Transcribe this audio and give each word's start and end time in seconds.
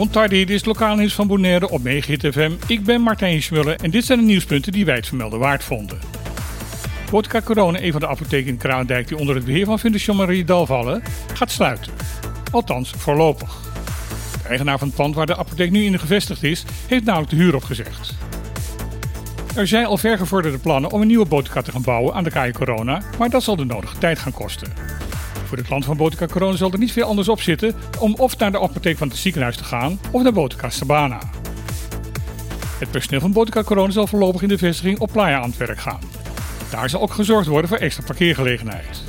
Montardi, 0.00 0.44
dit 0.44 0.56
is 0.56 0.64
lokaal 0.64 0.96
nieuws 0.96 1.14
van 1.14 1.26
Bonaire 1.26 1.70
op 1.70 1.82
Megahit 1.82 2.26
FM. 2.32 2.52
Ik 2.66 2.84
ben 2.84 3.00
Martijn 3.00 3.42
Schmullen 3.42 3.78
en 3.78 3.90
dit 3.90 4.04
zijn 4.04 4.18
de 4.18 4.24
nieuwspunten 4.24 4.72
die 4.72 4.84
wij 4.84 4.94
het 4.94 5.06
vermelden 5.06 5.38
waard 5.38 5.64
vonden. 5.64 5.98
Vodka 7.06 7.40
Corona, 7.40 7.82
een 7.82 7.92
van 7.92 8.00
de 8.00 8.08
apotheken 8.08 8.48
in 8.48 8.56
Kraandijk 8.56 9.08
die 9.08 9.16
onder 9.16 9.34
het 9.34 9.44
beheer 9.44 9.64
van 9.64 9.78
Fundación 9.78 10.16
Marie 10.16 10.44
Dal 10.44 10.66
vallen, 10.66 11.02
gaat 11.34 11.50
sluiten. 11.50 11.92
Althans, 12.50 12.90
voorlopig. 12.90 13.60
De 14.42 14.48
eigenaar 14.48 14.78
van 14.78 14.88
het 14.88 14.96
pand 14.96 15.14
waar 15.14 15.26
de 15.26 15.36
apotheek 15.36 15.70
nu 15.70 15.84
in 15.84 15.98
gevestigd 15.98 16.42
is, 16.42 16.64
heeft 16.86 17.04
namelijk 17.04 17.30
de 17.30 17.36
huur 17.36 17.54
opgezegd. 17.54 18.14
Er 19.54 19.66
zijn 19.66 19.86
al 19.86 19.96
vergevorderde 19.96 20.58
plannen 20.58 20.90
om 20.90 21.00
een 21.00 21.06
nieuwe 21.06 21.26
boterka 21.26 21.62
te 21.62 21.72
gaan 21.72 21.82
bouwen 21.82 22.14
aan 22.14 22.24
de 22.24 22.30
Kaai 22.30 22.52
Corona, 22.52 23.02
maar 23.18 23.30
dat 23.30 23.42
zal 23.42 23.56
de 23.56 23.64
nodige 23.64 23.98
tijd 23.98 24.18
gaan 24.18 24.32
kosten. 24.32 24.99
Voor 25.50 25.58
de 25.58 25.64
klant 25.64 25.84
van 25.84 25.96
Botica 25.96 26.26
Corona 26.26 26.56
zal 26.56 26.72
er 26.72 26.78
niet 26.78 26.92
veel 26.92 27.06
anders 27.06 27.28
op 27.28 27.40
zitten 27.40 27.74
om 27.98 28.14
of 28.14 28.38
naar 28.38 28.50
de 28.50 28.60
apotheek 28.60 28.96
van 28.96 29.08
het 29.08 29.16
ziekenhuis 29.16 29.56
te 29.56 29.64
gaan 29.64 30.00
of 30.10 30.22
naar 30.22 30.32
Botica 30.32 30.70
Sabana. 30.70 31.18
Het 32.78 32.90
personeel 32.90 33.20
van 33.20 33.32
Botica 33.32 33.62
Corona 33.62 33.92
zal 33.92 34.06
voorlopig 34.06 34.42
in 34.42 34.48
de 34.48 34.58
vestiging 34.58 34.98
op 34.98 35.12
Playa 35.12 35.40
aan 35.40 35.48
het 35.48 35.56
werk 35.56 35.78
gaan. 35.78 36.00
Daar 36.70 36.90
zal 36.90 37.00
ook 37.00 37.12
gezorgd 37.12 37.46
worden 37.46 37.68
voor 37.68 37.78
extra 37.78 38.04
parkeergelegenheid. 38.04 39.04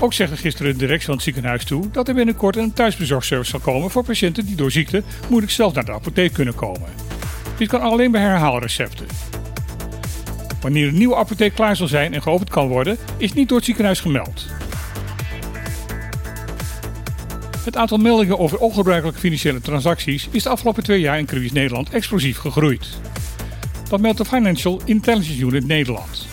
Ook 0.00 0.12
zegde 0.12 0.36
gisteren 0.36 0.72
de 0.72 0.78
directie 0.78 1.06
van 1.06 1.14
het 1.14 1.24
ziekenhuis 1.24 1.64
toe 1.64 1.90
dat 1.90 2.08
er 2.08 2.14
binnenkort 2.14 2.56
een 2.56 2.72
thuisbezorgservice 2.72 3.50
zal 3.50 3.60
komen 3.60 3.90
voor 3.90 4.04
patiënten 4.04 4.46
die 4.46 4.56
door 4.56 4.70
ziekte 4.70 5.02
moeilijk 5.28 5.52
zelf 5.52 5.74
naar 5.74 5.84
de 5.84 5.92
apotheek 5.92 6.32
kunnen 6.32 6.54
komen. 6.54 6.88
Dit 7.56 7.68
kan 7.68 7.80
alleen 7.80 8.10
bij 8.10 8.20
herhaalrecepten. 8.20 9.06
Wanneer 10.60 10.88
een 10.88 10.98
nieuwe 10.98 11.16
apotheek 11.16 11.54
klaar 11.54 11.76
zal 11.76 11.88
zijn 11.88 12.14
en 12.14 12.22
geopend 12.22 12.50
kan 12.50 12.68
worden, 12.68 12.98
is 13.16 13.32
niet 13.32 13.48
door 13.48 13.56
het 13.56 13.66
ziekenhuis 13.66 14.00
gemeld. 14.00 14.46
Het 17.64 17.76
aantal 17.76 17.98
meldingen 17.98 18.38
over 18.38 18.58
ongebruikelijke 18.58 19.20
financiële 19.20 19.60
transacties 19.60 20.28
is 20.30 20.42
de 20.42 20.48
afgelopen 20.48 20.82
twee 20.82 21.00
jaar 21.00 21.18
in 21.18 21.26
Cruise 21.26 21.54
Nederland 21.54 21.90
explosief 21.90 22.38
gegroeid. 22.38 22.88
Dat 23.88 24.00
meldt 24.00 24.18
de 24.18 24.24
Financial 24.24 24.80
Intelligence 24.84 25.40
Unit 25.40 25.66
Nederland. 25.66 26.26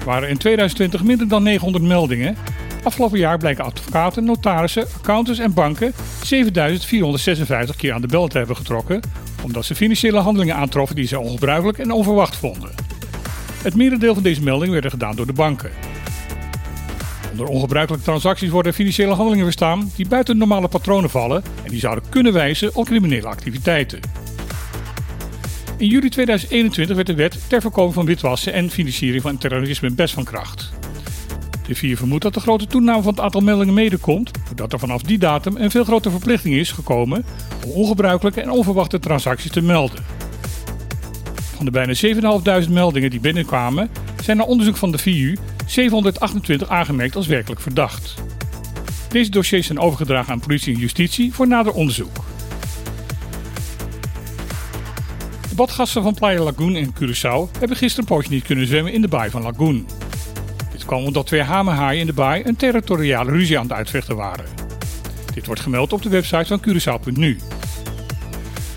Er 0.00 0.04
waren 0.04 0.28
in 0.28 0.36
2020 0.36 1.02
minder 1.04 1.28
dan 1.28 1.42
900 1.42 1.84
meldingen. 1.84 2.36
Afgelopen 2.82 3.18
jaar 3.18 3.38
blijken 3.38 3.64
advocaten, 3.64 4.24
notarissen, 4.24 4.86
accountants 4.96 5.40
en 5.40 5.54
banken 5.54 5.92
7456 6.22 7.76
keer 7.76 7.92
aan 7.92 8.00
de 8.00 8.06
bel 8.06 8.28
te 8.28 8.38
hebben 8.38 8.56
getrokken, 8.56 9.00
omdat 9.42 9.64
ze 9.64 9.74
financiële 9.74 10.18
handelingen 10.18 10.54
aantroffen 10.54 10.96
die 10.96 11.06
ze 11.06 11.18
ongebruikelijk 11.18 11.78
en 11.78 11.90
onverwacht 11.90 12.36
vonden. 12.36 12.70
Het 13.62 13.74
merendeel 13.74 14.14
van 14.14 14.22
deze 14.22 14.42
meldingen 14.42 14.72
werden 14.72 14.90
gedaan 14.90 15.16
door 15.16 15.26
de 15.26 15.32
banken. 15.32 15.87
Onder 17.38 17.54
ongebruikelijke 17.54 18.04
transacties 18.04 18.50
worden 18.50 18.74
financiële 18.74 19.14
handelingen 19.14 19.44
verstaan 19.44 19.90
die 19.96 20.08
buiten 20.08 20.38
normale 20.38 20.68
patronen 20.68 21.10
vallen 21.10 21.42
en 21.64 21.70
die 21.70 21.80
zouden 21.80 22.04
kunnen 22.08 22.32
wijzen 22.32 22.74
op 22.74 22.86
criminele 22.86 23.26
activiteiten. 23.26 24.00
In 25.76 25.86
juli 25.86 26.08
2021 26.08 26.96
werd 26.96 27.06
de 27.08 27.14
wet 27.14 27.38
ter 27.48 27.62
voorkoming 27.62 27.94
van 27.94 28.06
witwassen 28.06 28.52
en 28.52 28.70
financiering 28.70 29.22
van 29.22 29.38
terrorisme 29.38 29.90
best 29.90 30.14
van 30.14 30.24
kracht. 30.24 30.72
De 31.66 31.74
vier 31.74 31.96
vermoedt 31.96 32.22
dat 32.22 32.34
de 32.34 32.40
grote 32.40 32.66
toename 32.66 33.02
van 33.02 33.12
het 33.12 33.20
aantal 33.20 33.40
meldingen 33.40 33.74
mede 33.74 33.96
komt, 33.96 34.30
doordat 34.46 34.72
er 34.72 34.78
vanaf 34.78 35.02
die 35.02 35.18
datum 35.18 35.56
een 35.56 35.70
veel 35.70 35.84
grotere 35.84 36.14
verplichting 36.14 36.54
is 36.54 36.72
gekomen 36.72 37.24
om 37.64 37.70
ongebruikelijke 37.70 38.40
en 38.40 38.50
onverwachte 38.50 38.98
transacties 38.98 39.50
te 39.50 39.62
melden. 39.62 40.04
Van 41.56 41.64
de 41.64 41.70
bijna 41.70 41.94
7.500 42.64 42.70
meldingen 42.70 43.10
die 43.10 43.20
binnenkwamen, 43.20 43.90
zijn 44.22 44.36
na 44.36 44.44
onderzoek 44.44 44.76
van 44.76 44.92
de 44.92 44.98
VU 44.98 45.36
728 45.68 46.68
aangemerkt 46.68 47.16
als 47.16 47.26
werkelijk 47.26 47.60
verdacht. 47.60 48.14
Deze 49.08 49.30
dossiers 49.30 49.66
zijn 49.66 49.78
overgedragen 49.78 50.32
aan 50.32 50.40
politie 50.40 50.74
en 50.74 50.80
justitie 50.80 51.32
voor 51.32 51.48
nader 51.48 51.72
onderzoek. 51.72 52.16
De 55.48 55.54
badgasten 55.54 56.02
van 56.02 56.14
Playa 56.14 56.42
Lagoon 56.42 56.76
in 56.76 56.94
Curaçao 56.94 57.58
hebben 57.58 57.76
gisteren 57.76 58.08
een 58.08 58.16
poosje 58.16 58.30
niet 58.30 58.44
kunnen 58.44 58.66
zwemmen 58.66 58.92
in 58.92 59.00
de 59.00 59.08
baai 59.08 59.30
van 59.30 59.42
Lagoon. 59.42 59.86
Dit 60.72 60.84
kwam 60.84 61.04
omdat 61.04 61.26
twee 61.26 61.42
hamerhaaien 61.42 62.00
in 62.00 62.06
de 62.06 62.12
baai 62.12 62.42
een 62.44 62.56
territoriale 62.56 63.30
ruzie 63.30 63.58
aan 63.58 63.62
het 63.62 63.72
uitvechten 63.72 64.16
waren. 64.16 64.44
Dit 65.34 65.46
wordt 65.46 65.60
gemeld 65.60 65.92
op 65.92 66.02
de 66.02 66.08
website 66.08 66.46
van 66.46 66.62
Curaçao.nu. 66.68 67.38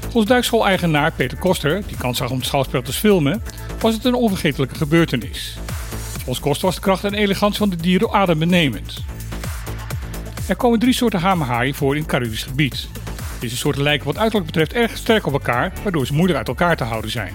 Volgens 0.02 0.26
duikschool-eigenaar 0.26 1.12
Peter 1.12 1.38
Koster, 1.38 1.84
die 1.88 1.98
kans 1.98 2.18
zag 2.18 2.30
om 2.30 2.38
het 2.38 2.46
schouwspel 2.46 2.82
te 2.82 2.94
filmen, 2.94 3.44
was 3.80 3.94
het 3.94 4.06
een 4.06 4.14
onvergetelijke 4.14 4.76
gebeurtenis. 4.76 5.58
Volgens 6.24 6.40
Koster 6.40 6.66
was 6.66 6.76
de 6.76 6.82
kracht 6.82 7.04
en 7.04 7.14
elegantie 7.14 7.60
van 7.60 7.70
de 7.70 7.76
dieren 7.76 8.12
adembenemend. 8.12 9.04
Er 10.48 10.56
komen 10.56 10.80
drie 10.80 10.94
soorten 10.94 11.20
hamerhaaien 11.20 11.76
voor 11.76 11.96
in 11.96 12.02
het 12.02 12.12
Caribisch 12.12 12.44
gebied. 12.44 12.88
Deze 13.40 13.58
soorten 13.58 13.84
lijken 13.84 14.06
wat 14.06 14.18
uiterlijk 14.18 14.46
betreft 14.46 14.74
erg 14.74 14.98
sterk 14.98 15.26
op 15.26 15.34
elkaar, 15.34 15.74
waardoor 15.84 16.06
ze 16.06 16.14
moeilijk 16.14 16.38
uit 16.38 16.48
elkaar 16.48 16.78
te 16.78 16.84
houden 16.84 17.12
zijn. 17.12 17.34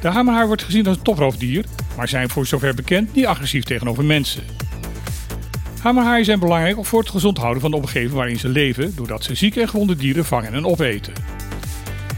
De 0.00 0.08
hamerhaai 0.08 0.46
wordt 0.46 0.62
gezien 0.62 0.86
als 0.86 0.96
een 0.96 1.02
toproofdier, 1.02 1.64
maar 1.96 2.08
zijn 2.08 2.28
voor 2.28 2.46
zover 2.46 2.74
bekend 2.74 3.14
niet 3.14 3.26
agressief 3.26 3.64
tegenover 3.64 4.04
mensen. 4.04 4.42
Hamerhaaien 5.80 6.24
zijn 6.24 6.38
belangrijk 6.38 6.86
voor 6.86 7.00
het 7.00 7.10
gezond 7.10 7.38
houden 7.38 7.60
van 7.60 7.70
de 7.70 7.76
omgeving 7.76 8.12
waarin 8.12 8.38
ze 8.38 8.48
leven, 8.48 8.92
doordat 8.96 9.24
ze 9.24 9.34
zieke 9.34 9.60
en 9.60 9.68
gewonde 9.68 9.96
dieren 9.96 10.24
vangen 10.24 10.54
en 10.54 10.66
opeten. 10.66 11.12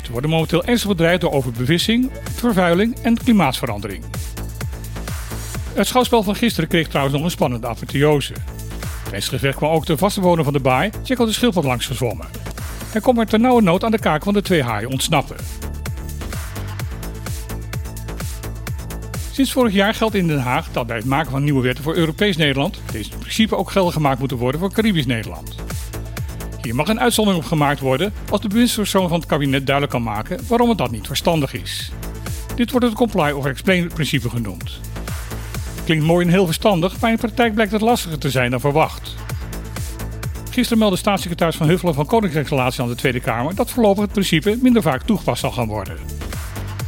Ze 0.03 0.13
worden 0.13 0.31
momenteel 0.31 0.65
ernstig 0.65 0.89
bedreigd 0.89 1.21
door 1.21 1.33
overbevissing, 1.33 2.11
vervuiling 2.35 2.99
en 3.03 3.17
klimaatverandering. 3.17 4.05
Het 5.75 5.87
schouwspel 5.87 6.23
van 6.23 6.35
gisteren 6.35 6.69
kreeg 6.69 6.89
trouwens 6.89 7.17
nog 7.17 7.25
een 7.25 7.31
spannende 7.31 7.67
apotheose. 7.67 8.33
Tijdens 9.03 9.25
het 9.25 9.35
gevecht 9.35 9.57
kwam 9.57 9.71
ook 9.71 9.87
de 9.87 9.97
vaste 9.97 10.21
bewoner 10.21 10.45
van 10.45 10.53
de 10.53 10.61
baai, 10.61 10.91
Jekyll 11.03 11.27
de 11.27 11.33
Schildpad, 11.33 11.65
langs 11.65 11.87
gezwommen. 11.87 12.27
Hij 12.87 13.01
kon 13.01 13.15
met 13.15 13.39
nauwe 13.39 13.63
nood 13.63 13.85
aan 13.85 13.91
de 13.91 13.99
kaak 13.99 14.23
van 14.23 14.35
de 14.35 14.43
twee 14.43 14.63
haaien 14.63 14.91
ontsnappen. 14.91 15.37
Sinds 19.33 19.53
vorig 19.53 19.73
jaar 19.73 19.95
geldt 19.95 20.15
in 20.15 20.27
Den 20.27 20.39
Haag 20.39 20.69
dat 20.73 20.87
bij 20.87 20.97
het 20.97 21.05
maken 21.05 21.31
van 21.31 21.45
nieuwe 21.45 21.63
wetten 21.63 21.85
voor 21.85 21.95
Europees 21.95 22.37
Nederland 22.37 22.81
deze 22.93 23.11
in 23.11 23.19
principe 23.19 23.57
ook 23.57 23.71
geldig 23.71 23.95
gemaakt 23.95 24.19
moeten 24.19 24.37
worden 24.37 24.61
voor 24.61 24.73
Caribisch 24.73 25.07
Nederland. 25.07 25.55
Hier 26.63 26.75
mag 26.75 26.89
een 26.89 27.01
uitzondering 27.01 27.43
op 27.43 27.49
gemaakt 27.49 27.81
worden 27.81 28.13
als 28.31 28.41
de 28.41 28.49
bewindspersoon 28.49 29.09
van 29.09 29.19
het 29.19 29.29
kabinet 29.29 29.67
duidelijk 29.67 29.95
kan 29.95 30.03
maken 30.03 30.41
waarom 30.49 30.69
het 30.69 30.79
dat 30.79 30.91
niet 30.91 31.07
verstandig 31.07 31.53
is. 31.53 31.93
Dit 32.55 32.71
wordt 32.71 32.87
het 32.87 32.95
comply 32.95 33.31
or 33.31 33.47
explain 33.47 33.89
principe 33.89 34.31
genoemd. 34.31 34.81
Klinkt 35.91 36.09
mooi 36.09 36.27
en 36.27 36.33
heel 36.33 36.47
verstandig, 36.47 37.01
maar 37.01 37.11
in 37.11 37.17
praktijk 37.17 37.55
blijkt 37.55 37.73
het 37.73 37.81
lastiger 37.81 38.19
te 38.19 38.31
zijn 38.31 38.51
dan 38.51 38.61
verwacht. 38.61 39.15
Gisteren 40.51 40.79
meldde 40.79 40.97
staatssecretaris 40.97 41.57
Van 41.57 41.69
Huffelen 41.69 41.95
van 41.95 42.07
Koninkrijksrelatie 42.07 42.83
aan 42.83 42.89
de 42.89 42.95
Tweede 42.95 43.21
Kamer 43.21 43.55
dat 43.55 43.71
voorlopig 43.71 44.03
het 44.03 44.13
principe 44.13 44.59
minder 44.63 44.83
vaak 44.83 45.03
toegepast 45.03 45.41
zal 45.41 45.51
gaan 45.51 45.67
worden. 45.67 45.97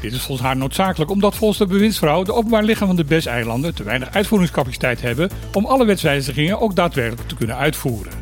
Dit 0.00 0.12
is 0.12 0.22
volgens 0.22 0.46
haar 0.46 0.56
noodzakelijk 0.56 1.10
omdat 1.10 1.34
volgens 1.34 1.58
de 1.58 1.66
bewindsvrouw 1.66 2.22
de 2.22 2.32
openbaar 2.32 2.62
lichaam 2.62 2.86
van 2.86 2.96
de 2.96 3.04
BES-eilanden 3.04 3.74
te 3.74 3.82
weinig 3.82 4.10
uitvoeringscapaciteit 4.10 5.00
hebben 5.00 5.30
om 5.52 5.64
alle 5.64 5.84
wetswijzigingen 5.84 6.60
ook 6.60 6.76
daadwerkelijk 6.76 7.28
te 7.28 7.34
kunnen 7.34 7.56
uitvoeren. 7.56 8.12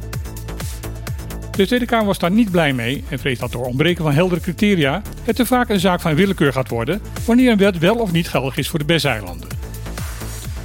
De 1.50 1.66
Tweede 1.66 1.86
Kamer 1.86 2.06
was 2.06 2.18
daar 2.18 2.30
niet 2.30 2.50
blij 2.50 2.72
mee 2.72 3.04
en 3.08 3.18
vreest 3.18 3.40
dat 3.40 3.52
door 3.52 3.66
ontbreken 3.66 4.04
van 4.04 4.12
heldere 4.12 4.40
criteria 4.40 5.02
het 5.24 5.36
te 5.36 5.46
vaak 5.46 5.68
een 5.68 5.80
zaak 5.80 6.00
van 6.00 6.14
willekeur 6.14 6.52
gaat 6.52 6.68
worden 6.68 7.00
wanneer 7.26 7.50
een 7.50 7.58
wet 7.58 7.78
wel 7.78 7.96
of 7.96 8.12
niet 8.12 8.28
geldig 8.28 8.56
is 8.56 8.68
voor 8.68 8.78
de 8.78 8.84
BES-eilanden. 8.84 9.59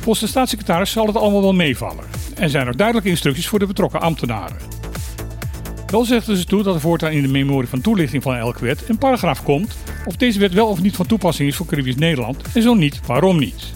Volgens 0.05 0.25
de 0.25 0.31
staatssecretaris 0.31 0.91
zal 0.91 1.07
het 1.07 1.15
allemaal 1.15 1.41
wel 1.41 1.53
meevallen 1.53 2.03
en 2.35 2.49
zijn 2.49 2.67
er 2.67 2.77
duidelijke 2.77 3.09
instructies 3.09 3.47
voor 3.47 3.59
de 3.59 3.65
betrokken 3.65 4.01
ambtenaren. 4.01 4.57
Wel 5.87 6.05
zegden 6.05 6.37
ze 6.37 6.45
toe 6.45 6.63
dat 6.63 6.75
er 6.75 6.81
voortaan 6.81 7.11
in 7.11 7.21
de 7.21 7.27
memorie 7.27 7.69
van 7.69 7.81
toelichting 7.81 8.23
van 8.23 8.35
elke 8.35 8.65
wet 8.65 8.89
een 8.89 8.97
paragraaf 8.97 9.43
komt 9.43 9.77
of 10.05 10.15
deze 10.15 10.39
wet 10.39 10.53
wel 10.53 10.67
of 10.67 10.81
niet 10.81 10.95
van 10.95 11.05
toepassing 11.05 11.49
is 11.49 11.55
voor 11.55 11.65
Caribisch 11.65 11.95
Nederland 11.95 12.41
en 12.53 12.61
zo 12.61 12.73
niet, 12.73 12.99
waarom 13.05 13.39
niet. 13.39 13.73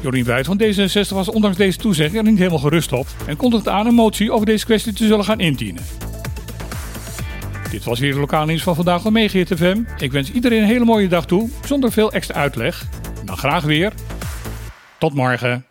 Jorien 0.00 0.24
Wuit 0.24 0.46
van 0.46 0.60
D66 0.62 1.08
was 1.08 1.30
ondanks 1.30 1.56
deze 1.56 1.78
toezegging 1.78 2.16
er 2.16 2.30
niet 2.30 2.38
helemaal 2.38 2.58
gerust 2.58 2.92
op 2.92 3.06
en 3.26 3.36
kondigde 3.36 3.70
aan 3.70 3.86
een 3.86 3.94
motie 3.94 4.32
over 4.32 4.46
deze 4.46 4.64
kwestie 4.64 4.92
te 4.92 5.06
zullen 5.06 5.24
gaan 5.24 5.40
indienen. 5.40 5.82
Dit 7.70 7.84
was 7.84 7.98
weer 7.98 8.12
de 8.12 8.18
lokaal 8.18 8.46
nieuws 8.46 8.62
van 8.62 8.74
vandaag 8.74 9.06
op 9.06 9.12
Meegeert 9.12 9.54
FM. 9.56 9.82
Ik 9.98 10.12
wens 10.12 10.32
iedereen 10.32 10.62
een 10.62 10.68
hele 10.68 10.84
mooie 10.84 11.08
dag 11.08 11.26
toe, 11.26 11.48
zonder 11.64 11.92
veel 11.92 12.12
extra 12.12 12.34
uitleg. 12.34 12.86
En 13.20 13.26
dan 13.26 13.36
graag 13.36 13.64
weer. 13.64 13.92
Tot 15.04 15.14
morgen. 15.14 15.64